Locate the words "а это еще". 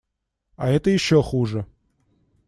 0.55-1.21